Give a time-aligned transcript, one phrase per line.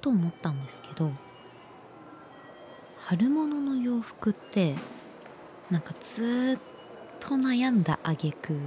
[0.00, 1.10] と思ったんですけど
[2.98, 4.74] 春物の洋服って
[5.70, 8.58] なんかずっと悩んだ挙句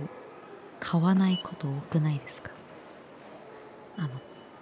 [0.79, 2.51] 買わないこと多くないですか？
[3.97, 4.09] あの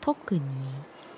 [0.01, 0.41] 特に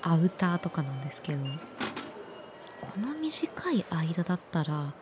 [0.01, 4.93] アウターとかなんですけどこの短い間だったらも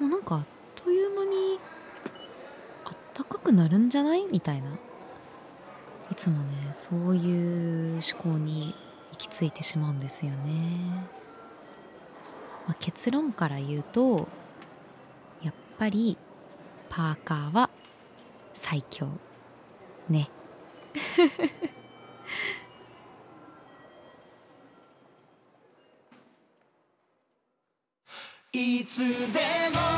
[0.00, 0.46] うなんかあっ
[0.76, 1.58] という間に
[2.84, 4.26] あったかくなるんじゃない？
[4.26, 4.70] みたいな。
[6.10, 8.74] いつもねそういう思考に
[9.28, 10.36] き着いてしまうんですよね、
[12.66, 14.28] まあ、結論から言うと
[15.42, 16.16] やっぱり
[16.88, 17.70] パーカーは
[18.54, 19.08] 最強。
[20.08, 20.28] ね。
[28.52, 29.40] いつで
[29.72, 29.89] も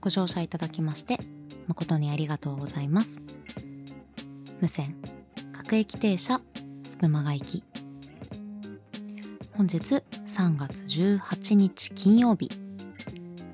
[0.00, 1.18] ご乗車いただきまして
[1.66, 3.22] 誠にありがとうございます。
[4.60, 4.96] 無線
[5.52, 6.40] 各駅停車
[6.84, 7.64] スプマガ行き
[9.56, 12.50] 本日3月18日金曜日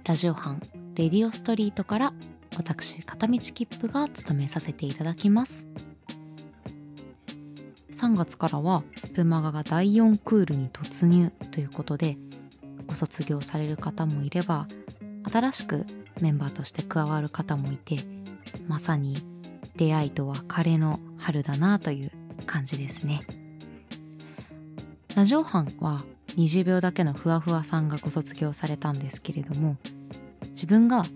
[0.04, 0.60] ラジオ班
[0.94, 2.12] レディオストリートから
[2.56, 5.66] 私片道切符が務めさせていただきます。
[7.92, 12.16] 3月からはスプマガが第4クールに突入ということで
[12.86, 14.68] ご卒業される方もいれば
[15.30, 15.86] 新しく
[16.20, 17.98] メンバーとして加わる方もいて
[18.68, 19.18] まさに
[19.76, 22.10] 出会いと別れの春だなという
[22.46, 23.20] 感じですね。
[25.14, 26.02] ラジオ班は
[26.36, 29.76] 20秒だけのふわふわさんがご卒業されたんですけれども
[30.50, 31.06] 自分が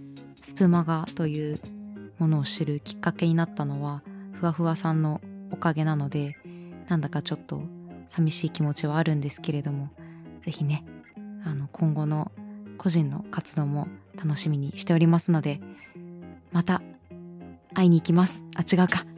[0.43, 1.61] スプマガという
[2.19, 5.21] ものを知るきっかけになったのはふわふわさんの
[5.51, 6.37] おかげなので
[6.89, 7.63] なんだかちょっと
[8.09, 9.91] 寂しい気持ちはあるんですけれども
[10.41, 10.85] 是非ね
[11.45, 12.33] あの今後の
[12.81, 15.61] 個人の活動も楽しみにしておりますので
[16.51, 16.81] また
[17.75, 18.43] 会いに行きます。
[18.57, 19.05] あ違うか。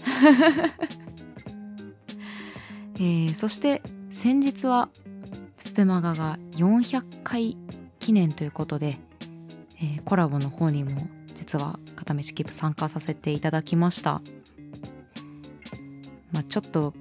[2.97, 3.81] えー、そして
[4.11, 4.89] 先日は
[5.59, 7.57] スペマガが400回
[8.01, 8.99] 記念ということで、
[9.81, 11.07] えー、コラボの方にも
[11.37, 14.23] 実は片道キープ参加させていただきました。
[16.33, 16.95] まあちょっと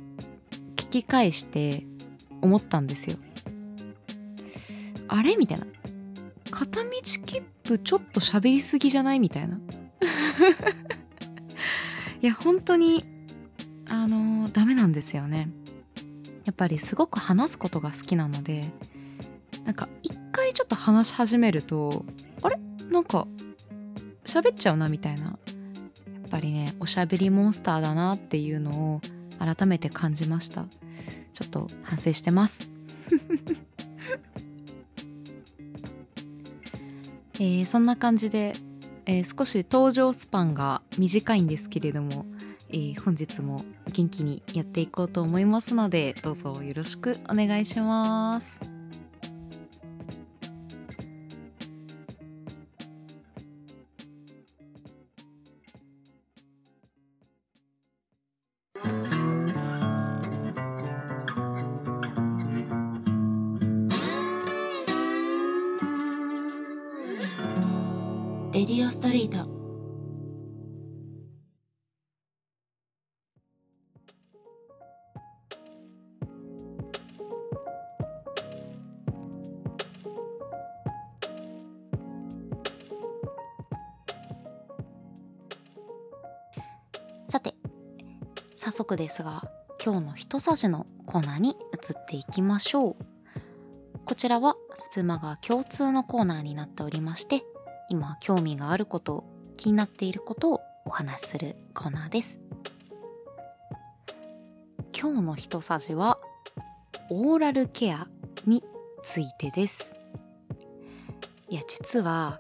[0.75, 1.87] 聞き返して
[2.39, 3.17] 思ったんですよ。
[5.07, 5.37] あれ？
[5.37, 5.65] みたいな。
[6.61, 6.89] 片道
[7.25, 9.57] 切符ちょっと喋りすぎじゃないみたいな。
[12.21, 13.03] いや本当に
[13.89, 15.49] あのダメなんですよね。
[16.45, 18.69] やっぱりすごく話すことが好きなので
[19.65, 22.05] なんか一回ちょっと話し始めると
[22.43, 22.59] あれ？
[22.91, 23.27] なんか
[24.23, 25.23] 喋っちゃうなみたいな。
[25.23, 25.37] やっ
[26.29, 29.01] ぱりねおしゃべりモンスターだなっていうのを
[29.39, 30.67] 改めて感じました。
[31.33, 32.69] ちょっと反省してます。
[37.41, 38.53] えー、そんな感じで、
[39.07, 42.27] えー、少し登場スパンが短いんですけれども、
[42.69, 48.80] えー、本日も元気にやっていこうと思いますのでどうぞよろしくお願いします。
[88.71, 89.43] 早速ですが
[89.83, 92.95] 今日の一さじのコーナーに移っていきましょう。
[94.05, 97.43] こちらはスプマが共通のコーナーになっておりまして
[97.89, 99.25] 今興味があること
[99.57, 102.39] 気になっていることをお話しするコーナーです。
[104.97, 106.17] 今日の一さじは
[107.09, 108.07] オーラルケア
[108.47, 108.63] に
[109.03, 109.93] ついてです。
[111.49, 112.39] いや実は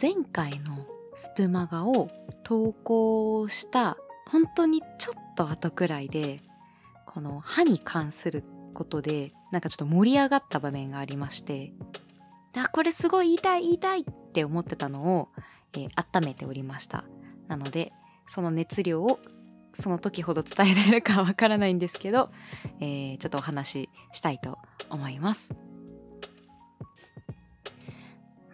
[0.00, 0.84] 前回の
[1.14, 2.10] スプマガを
[2.42, 6.42] 投稿した本当にちょっと後くらいで
[7.06, 8.44] この歯に関する
[8.74, 11.72] ことでなんかちょっと盛り上がった場面がありまして
[12.56, 15.28] あこれすごい言いたい言いたいって思ってたのを、
[15.72, 17.04] えー、温めておりました。
[17.48, 17.92] なので
[18.26, 19.18] その熱量を
[19.74, 22.28] その時ほど伝えられるかわからないんですけど、
[22.80, 25.54] えー、ちょっとお話ししたいと思います。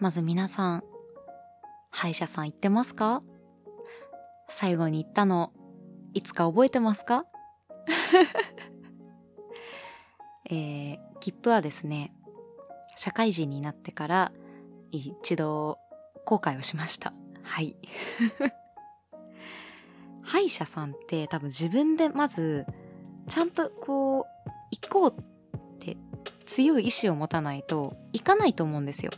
[0.01, 0.85] まず皆さん
[1.91, 3.23] 歯医者さん行ってますか？
[4.49, 5.53] 最後に行ったの
[6.15, 7.27] いつか覚えてますか？
[10.51, 12.13] えー、切符はですね
[12.97, 14.33] 社会人になってから
[14.91, 15.79] 一度
[16.25, 17.13] 後悔をしました。
[17.43, 17.77] はい。
[20.23, 22.67] 歯医者さんって多分自分でまず
[23.27, 25.97] ちゃんとこう行こうって
[26.47, 29.13] 強い意志を持たないと行かないと思うんですよ。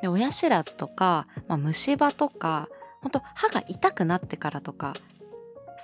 [0.00, 2.68] で親知らずとか、まあ、虫歯とか
[3.02, 4.94] 本当歯が痛くなってからとか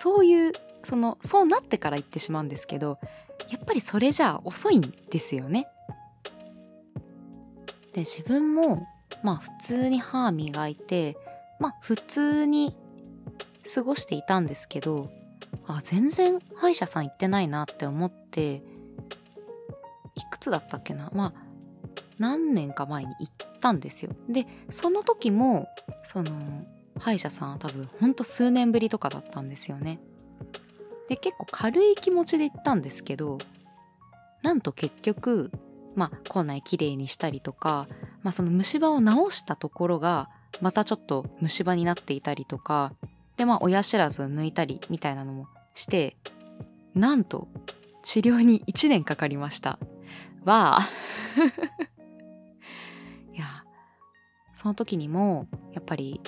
[0.00, 0.52] そういう
[0.84, 2.98] そのそうなってから行ってしまうんですけど
[3.50, 5.66] やっぱりそれじゃあ遅いんですよね。
[7.92, 8.86] で自分も
[9.24, 11.16] まあ普通に歯磨いて
[11.58, 12.76] まあ普通に
[13.74, 15.10] 過ごしていたんですけど
[15.66, 18.62] あ全然歯医者さん行ってないなって思って
[20.14, 21.10] いくつだったっけな？
[21.12, 21.32] まあ
[22.18, 25.66] 何年か前に行ったんですよでその時も
[26.04, 26.30] その
[26.98, 30.00] 歯医者さんは多分ほんと数年ぶりとかだったんですよね。
[31.08, 33.38] で結構軽い気持ちで行ったんですけど
[34.42, 35.50] なんと結局
[35.96, 37.88] まあ口内きれいにしたりとか、
[38.22, 40.28] まあ、その虫歯を治したところが
[40.60, 42.92] またちょっと虫歯になっていたりとか
[43.36, 46.16] でまあ親知らず抜いたりみたいなのもして
[46.94, 47.48] なんと
[48.02, 49.78] 治療に1年かかりました。
[50.44, 50.88] わあ。
[53.34, 53.44] いや
[54.54, 56.20] その時にもやっぱり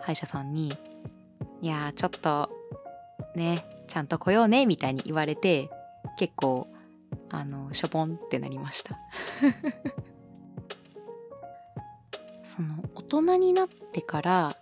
[0.00, 0.76] 歯医者さんに
[1.62, 2.48] 「いやちょっと
[3.34, 5.70] ねちゃんと来ようね」みたいに言われて
[6.16, 6.68] 結構
[7.30, 8.98] あのしょぼんってなりました
[12.44, 14.56] その大人になってから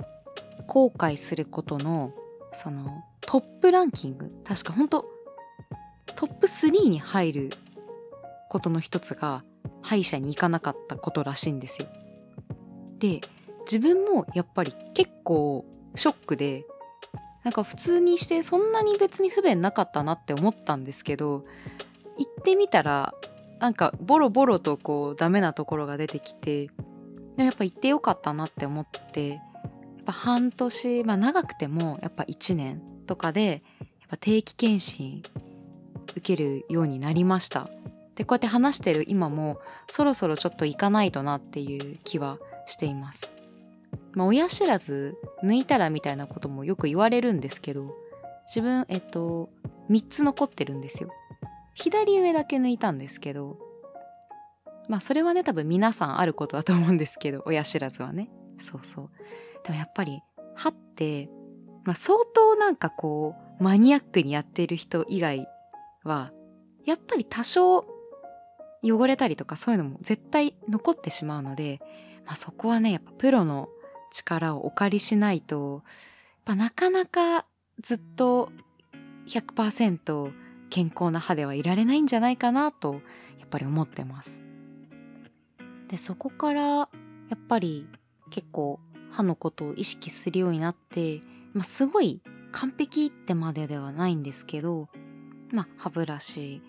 [0.67, 2.13] 後悔することの
[2.53, 5.05] そのトップランキング確か本当
[6.15, 7.53] トップ3に入る
[8.49, 9.45] ことの一つが
[9.83, 11.89] 歯医者に行かなかったことらしいんですよ。
[12.99, 13.21] で
[13.71, 16.65] 自分もやっぱり結構ショックで
[17.45, 21.43] なんか普通にしてそんなに別に不便なかったなって思ったんですけど
[22.19, 23.15] 行ってみたら
[23.59, 26.73] なんかボロボロとこうダメなところが出てきてで
[27.39, 29.41] もやっぱ行ってよかったなって思ってやっ
[30.07, 35.23] ぱ半年、まあ長くてもやっぱ1年とかで、やっぱ定期検診
[36.13, 37.69] 受けるようになりました。
[38.15, 43.31] で、こうやって話してる今もそろそろちょっと行かないとなっていう気はしています。
[44.19, 47.87] まあ親知らず抜いたらみたいなこともよく言われるんですけど、
[48.49, 49.49] 自分、えっと、
[49.91, 51.11] 3つ残ってるんですよ。
[51.75, 53.61] 左上だけ抜いたんですけど、
[54.89, 58.29] まあそれはね多分皆さんあることだと思うんですけど親知らずはね
[58.59, 59.11] そうそう
[59.65, 60.21] でもやっぱり
[60.57, 61.29] 歯って、
[61.85, 65.47] まあ、相当なんかこうマニアックにやっている人以外
[66.05, 66.33] は
[66.87, 67.85] やっぱり多少
[68.83, 71.81] 汚れたりとかそういうのも絶対残ってしまうので、
[72.25, 73.69] まあ、そこはねやっぱプロの
[74.11, 77.47] 力をお借りしないとやっぱなかなか
[77.83, 78.51] ずっと
[79.27, 80.33] 100%
[80.71, 83.01] 健康な歯ではいられないんじゃないかなと
[83.39, 84.43] やっぱり思ってます。
[85.89, 86.89] でそこからや
[87.35, 87.89] っぱり
[88.31, 88.79] 結構
[89.11, 91.21] 歯のことを意識するようになって、
[91.55, 92.21] まあ、すごい
[92.53, 94.89] 完璧ってまでではないんですけど、
[95.53, 96.63] まあ、歯ブラシ、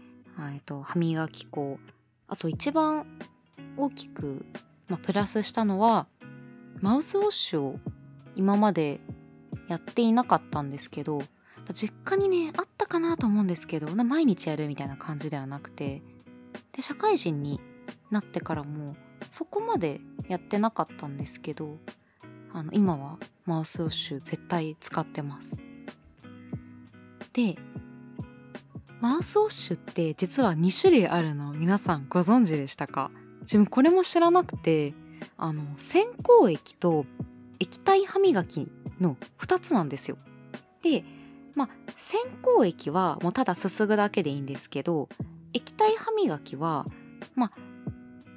[0.54, 1.80] えっと、歯磨き粉、
[2.28, 3.06] あと一番
[3.78, 4.46] 大きく、
[4.88, 6.08] まあ、プラスしたのは、
[6.82, 7.80] マウスウォッシュを
[8.36, 9.00] 今まで
[9.68, 11.24] やっていなかったんですけど、
[11.74, 16.02] 実家にね、あったかなと思うんですけど、毎日やるみたいな感じではなくて、
[16.74, 17.60] で、社会人に
[18.10, 18.96] なってからも、
[19.30, 21.78] そこまでやってなかったんですけど、
[22.52, 25.62] あの今はマウスウォッシュ絶対使ってます。
[27.32, 27.58] で
[29.00, 33.12] マウスウォッシュって実は2種類あるの皆さんご存知でしたか？
[33.42, 34.94] 自分これも知らなくて
[35.38, 37.06] あの洗口液と
[37.60, 40.18] 液体歯磨きの2つなんですよ。
[40.82, 41.04] で
[41.56, 45.10] まあ洗口液はもうただすすぐだけでいいんですけど
[45.54, 46.86] 液体歯磨きは
[47.36, 47.52] ま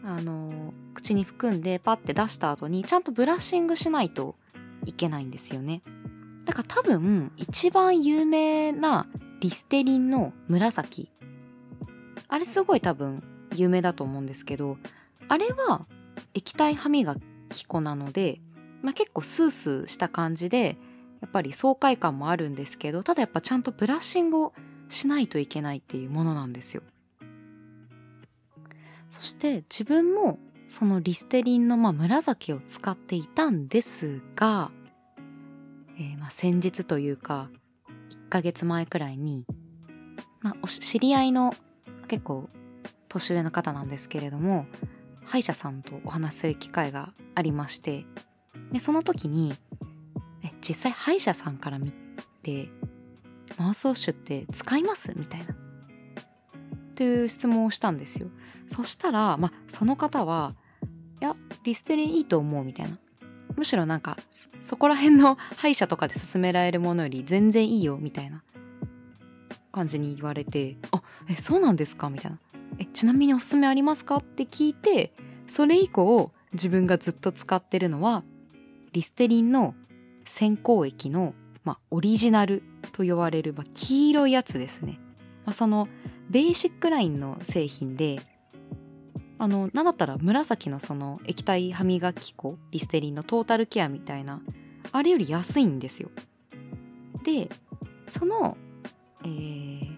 [0.05, 4.35] ああの口に含んでパッて出した後にちゃんとブラッシングしないと
[4.85, 5.83] いけないんですよね。
[6.45, 9.07] だから多分一番有名な
[9.41, 11.09] リステリンの紫。
[12.29, 13.23] あれすごい多分
[13.55, 14.79] 有名だと思うんですけど
[15.29, 15.87] あれは
[16.35, 17.17] 液体歯磨
[17.51, 18.41] き粉なので、
[18.83, 20.77] まあ、結構スースーした感じで
[21.21, 24.53] やっぱり爽快感もあるんですけどただやっぱちゃんとブラッシングを
[24.89, 26.83] しないといけないっていうものなんですよ。
[29.09, 34.71] そして自分もそのリステリンのまあ紫を使っていたんですが、
[35.99, 37.51] えー、まあ先日というか
[38.11, 39.47] 1ヶ月前くらいに、
[40.41, 41.55] まあ、知り合いの
[42.09, 42.49] 結構
[43.09, 44.67] 年上の方なんですけれども
[45.25, 48.05] 歯医者さんとお話しする機会がありまして
[48.73, 49.55] でその時に
[50.45, 51.93] え実際歯医者さんから見
[52.43, 52.69] て
[53.59, 55.13] マウスウォッシュって使います？
[55.17, 55.55] みたいな。
[55.55, 58.29] っていう質問をしたんですよ。
[58.67, 60.55] そしたら、ま、その方は
[61.21, 62.99] いやリステリンいいと思うみたいな。
[63.57, 64.17] むしろなんか
[64.61, 68.43] そこら辺の歯医者とかで勧められるものより全然いいよみたいな
[69.71, 72.09] 感じに言われてあえそうなんですか？
[72.11, 72.39] みたいな。
[72.79, 74.17] えちなみにおすすめありますか？
[74.17, 75.13] って聞いて
[75.47, 78.23] それ以降自分がずっと使ってるのは
[78.93, 79.75] リステリンの
[80.25, 82.63] 先行液の、まあ、オリジナル
[82.93, 84.99] と呼ばれる、まあ、黄色いやつですね、
[85.45, 85.89] まあ、その
[86.31, 88.21] ベーシックラインの製品で
[89.39, 94.41] あのなんだったら紫のその液体歯磨き粉リステリンのトータルケアみたいな
[94.93, 96.11] あれより安いんですよ。
[97.25, 97.49] で
[98.09, 98.57] その
[99.25, 99.92] えー、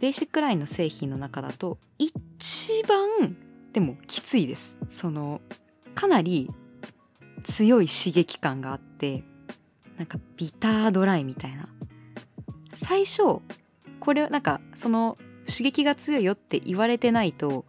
[0.00, 3.36] ベーシックラインの製品の中だと一番
[3.72, 4.76] でもきついです。
[4.88, 5.40] その
[5.94, 6.50] かなり
[7.44, 9.24] 強い刺激感があって
[9.96, 11.68] なんかビタードライみたいな。
[12.74, 13.40] 最初
[14.00, 17.64] これなんかその刺激が強いよって言われてないと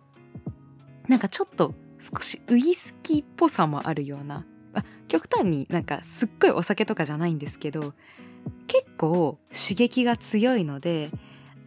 [1.08, 4.46] なんかちょっと少しウイスキーっぽさもあるような、
[5.08, 7.94] 極端になんかすっごいお酒とかじゃないんですけど
[8.68, 11.10] 結構刺激が強いので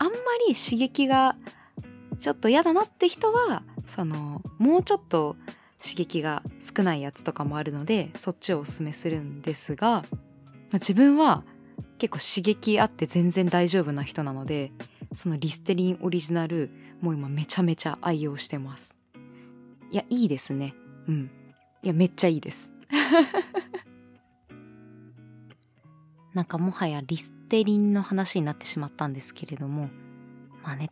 [0.03, 0.15] あんま
[0.49, 1.37] り刺激が
[2.19, 5.37] ちょっと嫌だなって人はそのもうちょっと
[5.81, 10.05] 刺激が少ないやつとかもあるのでそっちをおすすめするんですが、
[10.73, 11.45] ま、自分は
[11.99, 14.73] 結構刺激あって全然大丈夫な人なので
[15.15, 18.97] そのリステリンオリジナルもう今めちゃめちゃ愛用してます。
[19.93, 20.75] いやいいですね。
[21.07, 21.31] うん。
[21.85, 22.73] いやめっちゃいいです。
[26.35, 29.91] なんかもはやリステリンの話になってしまったんですけれども
[30.63, 30.91] まあね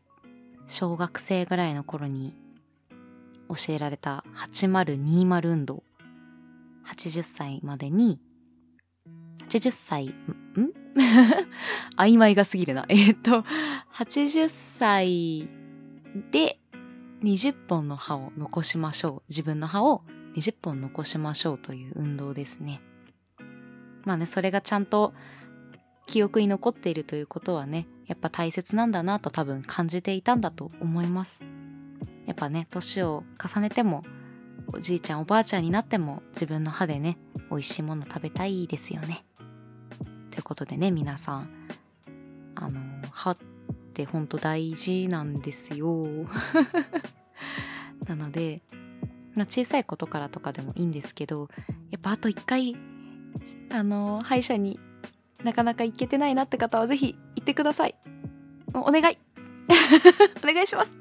[0.67, 2.37] 小学生ぐらいの頃に
[3.49, 5.83] 教えられた8020運動
[6.87, 8.21] 80歳までに
[9.49, 10.13] 80歳ん？
[11.97, 12.85] 曖昧が過ぎるな。
[12.91, 13.45] えっと
[13.95, 15.49] 80歳
[16.31, 16.61] で
[17.23, 19.29] 20本の歯を残しましょう。
[19.29, 20.03] 自分の歯を
[20.37, 22.81] 20本残しましょうという運動ですね。
[24.05, 25.13] まあね、それがちゃんと
[26.07, 31.41] 記憶に残っているということはね、やっぱ大切なんだなと多分感じていたんだと思います。
[32.27, 34.03] やっぱね、年を重ねても、
[34.73, 37.19] おじいちゃんおばあちゃんになっても自分の歯でね、
[37.51, 39.25] 美味しいもの食べたいですよね。
[40.31, 41.51] ということでね、皆さん、
[42.55, 42.81] あの、
[43.11, 43.37] 歯っ
[43.95, 46.07] てほんと大事なんですよ。
[48.07, 48.63] なので、
[49.35, 51.49] まあ、小さいことからとかでもいいんですけど、
[51.91, 52.77] やっぱあと一回
[53.71, 54.79] あの歯医者に
[55.43, 57.95] なかなか行けてないなって方はぜひ行ってください。
[58.75, 59.19] お願い。
[60.43, 60.99] お願いします。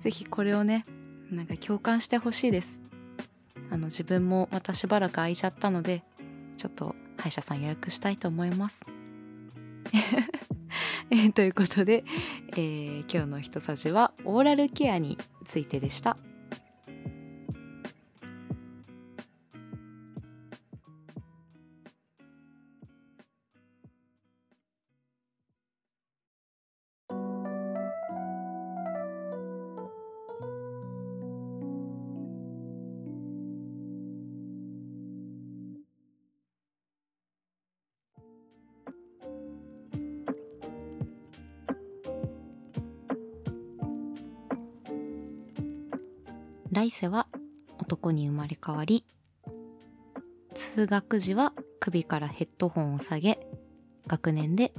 [0.00, 0.84] ぜひこれをね
[1.30, 2.82] なんか共感してほしいです。
[3.70, 6.02] あの自分もまたしばらく空いちゃったので
[6.56, 8.86] ちょっと歯医者さん予約したいと思います。
[11.10, 12.04] えということで、
[12.52, 16.16] えー、今日のひとさじはオーラルケアについてでした。
[46.88, 47.26] 来世は
[47.78, 49.04] 男に生まれ変わり
[50.54, 53.38] 通学時は首からヘッドホンを下げ
[54.06, 54.72] 学年で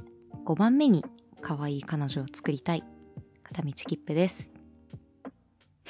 [0.44, 1.04] 5番目に
[1.40, 2.82] 可愛い彼女を作りたい。
[3.44, 4.50] 片道切符です。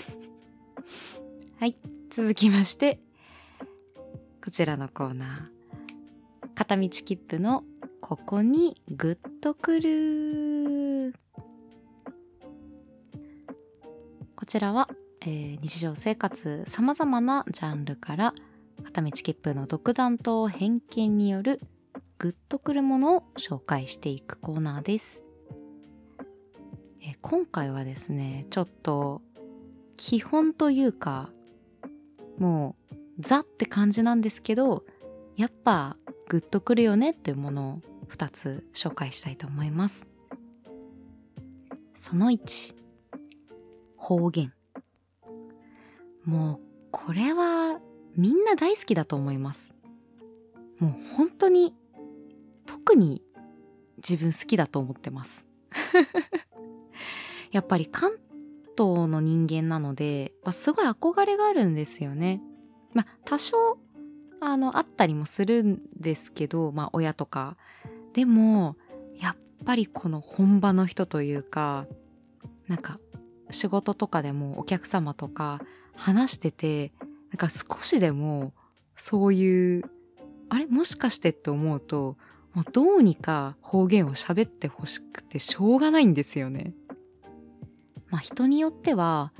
[1.58, 1.74] はい
[2.10, 3.00] 続きまして
[4.44, 6.54] こちらのコーナー。
[6.54, 7.64] 片道切符の
[8.02, 11.14] ここにグッとくる。
[14.36, 14.90] こちらは
[15.22, 18.34] えー、日常生活さまざまなジャンルから
[18.82, 21.60] 片道切符の独断と偏見による
[22.18, 25.24] グッとくるものを紹介していくコーナーです、
[27.02, 29.20] えー、今回はですねちょっと
[29.98, 31.30] 基本というか
[32.38, 34.84] もうザって感じなんですけど
[35.36, 35.96] やっぱ
[36.28, 40.06] グッとくるよねっていうものを2つ紹介したいと思います。
[41.96, 42.74] その1
[43.96, 44.52] 方言。
[46.24, 46.60] もう
[46.90, 47.80] これは
[48.16, 49.74] みんな大好きだと思います。
[50.78, 51.74] もう本当に
[52.66, 53.22] 特に
[53.96, 55.46] 自分好きだと思ってます
[57.52, 58.12] やっぱり関
[58.78, 62.40] 東の人間なので、すごい憧れがあるんですよね。
[62.94, 63.78] まあ多少
[64.40, 67.56] あのあったりもするんですけど、まあ親とか。
[68.14, 68.76] でも
[69.18, 71.86] やっぱりこの本場の人というか
[72.66, 72.98] なんか
[73.50, 75.60] 仕事とかでもお客様とか
[76.00, 76.92] 話してて
[77.30, 78.52] なんか少しでも
[78.96, 79.84] そういう
[80.48, 80.66] あれ？
[80.66, 82.16] もしかしてって思うと
[82.54, 86.74] もうどうにか方言を喋ってほしくてしょうがないんですよね。
[88.08, 89.32] まあ人によっては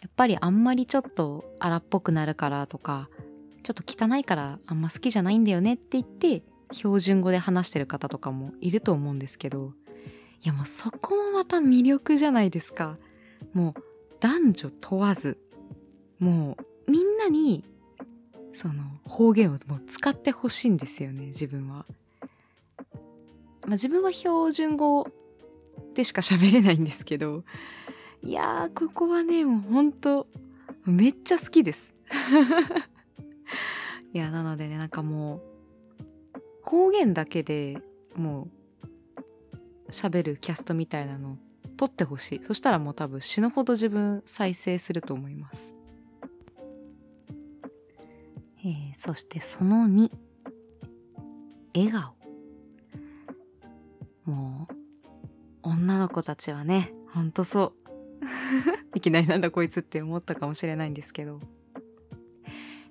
[0.00, 3.08] やっぱりあんまりちょっと荒っぽくなるからとか
[3.62, 9.74] ちょっと汚いからあんま好きじゃないんだよねって言って標準語で話してる方とかもいると思うんですけど
[10.42, 12.98] いやもうそこもまた魅力じゃないですか。
[13.52, 13.82] もう
[14.18, 15.38] 男女問わず
[16.22, 17.64] もうみんなに
[18.54, 21.84] その方言をもう使ってほしいんですよね自分は。
[23.62, 25.08] まあ、自分は標準語
[25.94, 27.44] でしか喋れないんですけど
[28.22, 30.26] いやーここはねもうほんと
[30.84, 31.92] めっちゃ好きです。
[34.14, 35.42] いやなのでねなんかもう
[36.62, 37.78] 方言だけで
[38.14, 38.48] も
[39.88, 41.36] う喋るキャストみたいなの
[41.76, 42.44] 撮ってほしい。
[42.44, 45.81] そしたらもう多分死ぬほど自分再生すると思います。
[48.64, 50.10] えー、そしてその2
[51.74, 52.14] 笑顔。
[54.24, 54.74] もう
[55.62, 57.82] 女の子たちはねほんとそう。
[58.94, 61.32] いきなりなんだこいつって思ったかもしれないんですけど。
[61.34, 61.42] やっ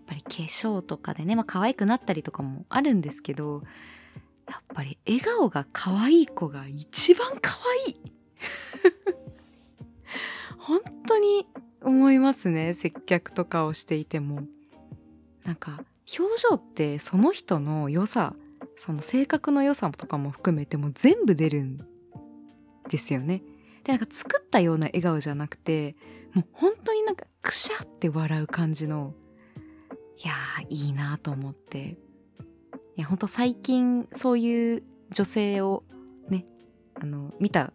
[0.08, 3.64] ぱり化粧とかでねまあ可愛くなったりとかもあるんですけど
[4.46, 8.02] やっぱり笑顔が可愛い子が一番可愛い。
[10.60, 11.48] 本当に
[11.82, 14.44] 思いますね接客とかをしていても。
[15.44, 15.84] なんか
[16.18, 18.36] 表情ってその人の良さ
[18.76, 21.78] その性格の良さとかも含めても全部出るん
[22.90, 23.44] ですよね。
[23.84, 25.94] でなんか作ったような笑顔じゃなくて
[26.34, 29.14] もう本当になんかくしゃって笑う感じの
[30.24, 30.34] いや
[30.70, 31.98] いいなと思って
[32.96, 35.84] いや本当最近そういう女性を
[36.30, 36.46] ね
[37.02, 37.74] あの見た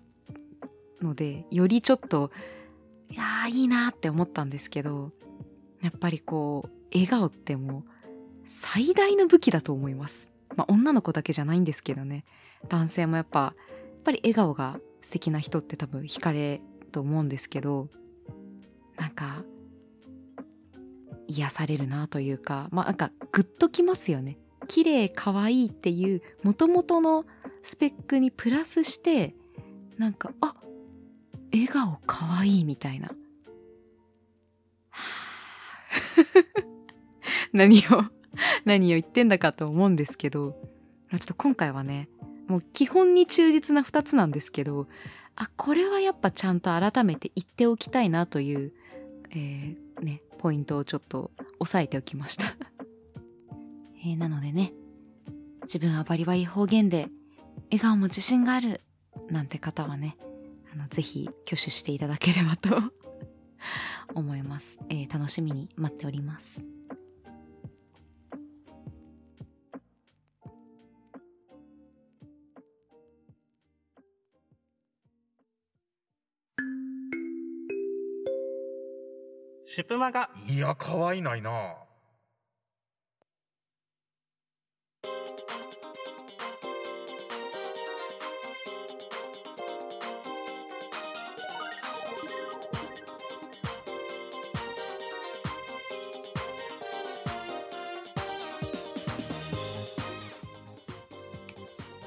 [1.02, 2.30] のでよりちょっと
[3.10, 5.12] いやいいなって思ったんですけど
[5.82, 7.84] やっぱりこう笑顔ってもう
[8.46, 10.30] 最大の武器だと思います。
[10.56, 12.24] まあ女の子だけじゃないんですけどね。
[12.68, 16.60] 男性もやっぱやっぱり笑顔が素敵な人って多分惹かれ
[16.92, 17.88] と思うんですけど
[18.96, 19.44] なんか
[21.28, 24.38] 癒されるなというかまあなんかグッときますよね。
[24.68, 27.24] 綺麗可愛いっていう元々の
[27.62, 29.34] スペックにプラスして
[29.98, 30.54] なんかあ
[31.52, 33.10] 笑顔可愛いみたいな。
[37.56, 38.04] 何を
[38.64, 40.56] 何を言ってんだかと思うんですけど
[41.10, 42.08] ちょっと今回はね
[42.48, 44.86] もう基本に忠実な2つなんですけど
[45.36, 48.72] あこれはやっぱちゃんと改めて言っておきたいなという、
[49.30, 52.44] えー、ね、ポイントをちょっと押さえておきました。
[54.04, 54.72] えー、なのでね
[55.62, 57.08] 自分はバリバリ方言で
[57.70, 58.80] 笑顔も自信がある
[59.30, 60.16] なんて方はね
[60.72, 62.92] あのぜひ挙手していただければと
[64.14, 66.75] 思います、えー、楽しみに待っております。
[79.76, 81.74] シュプマがいや可愛いないな。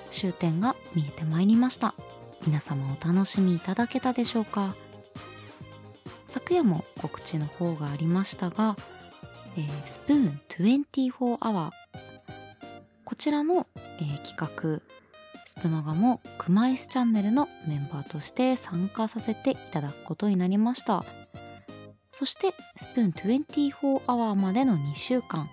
[0.10, 1.94] 終点が見えてまいりました。
[2.48, 4.74] 皆様お楽しみいただけたでしょうか？
[6.50, 8.76] 昨夜も告知の方がありましたが、
[9.56, 11.72] えー、スプーン24アワー
[13.06, 14.82] こちらの、えー、企画
[15.46, 21.06] スプマガもクマイスチャンネルのメンバーとして参加させていただくことになりました。
[22.12, 25.48] そしてスプーン24アワーまでの2週間。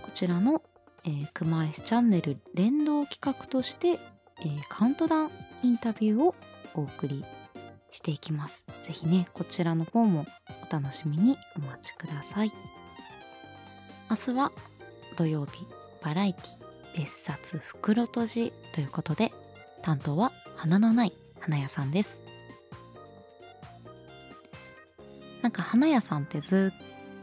[0.00, 0.62] こちらの、
[1.04, 5.30] えー、クマイスチャンネル連動企画として、えー、カウントダウン
[5.62, 6.34] インタビューを
[6.74, 7.22] お送り
[7.90, 8.64] していきます。
[8.84, 10.26] ぜひね、こちらの方も
[10.68, 12.52] お楽しみにお待ちください。
[14.10, 14.52] 明日は
[15.16, 15.66] 土曜日、
[16.02, 19.32] バラエティ、別冊袋閉じということで、
[19.82, 22.20] 担当は花のない花屋さんです。
[25.42, 26.72] なんか花屋さんってず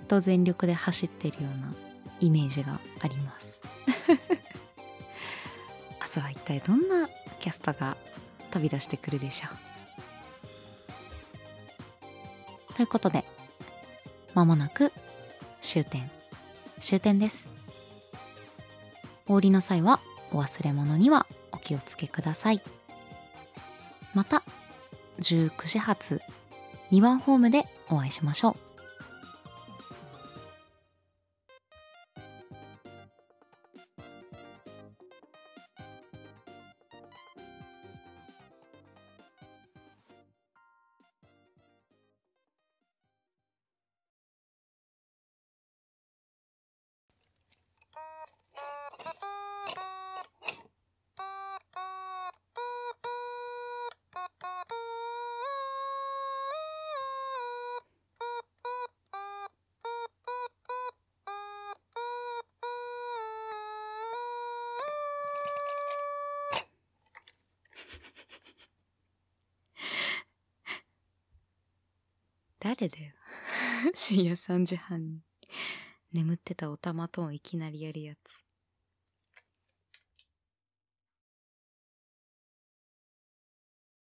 [0.04, 1.74] っと全力で走ってるような
[2.22, 3.62] イメージがあります
[6.00, 6.06] 明。
[6.06, 7.10] 日は一体どんな
[7.42, 7.98] キャストが
[8.52, 9.75] 飛び出してくるでしょう？
[12.76, 13.26] ということで
[14.34, 14.92] まもなく
[15.62, 16.12] 終点。
[16.80, 17.50] 終点です。
[19.28, 20.00] お降りの際は
[20.32, 22.62] お忘れ物にはお気をつけください。
[24.14, 24.44] また
[25.20, 26.22] 19時発
[26.92, 28.65] 2番ホームでお会いしましょう。
[72.78, 73.14] 誰だよ。
[73.94, 75.22] 深夜3時半に。
[76.14, 78.45] 眠ってたおたまトーンいきなりやるやつ。